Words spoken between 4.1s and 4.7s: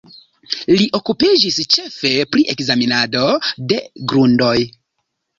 grundoj.